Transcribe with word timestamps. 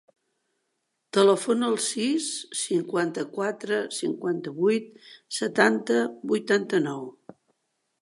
Telefona 1.17 1.67
al 1.73 1.75
sis, 1.89 2.31
cinquanta-quatre, 2.63 3.79
cinquanta-vuit, 4.01 4.91
setanta, 5.43 6.03
vuitanta-nou. 6.35 7.11